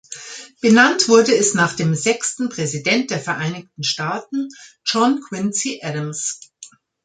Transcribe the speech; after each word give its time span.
Benannt 0.63 1.09
wurde 1.09 1.31
es 1.37 1.53
nach 1.53 1.75
dem 1.75 1.93
sechsten 1.93 2.49
Präsident 2.49 3.11
der 3.11 3.19
Vereinigten 3.19 3.83
Staaten, 3.83 4.49
John 4.83 5.21
Quincy 5.21 5.79
Adams. 5.83 6.39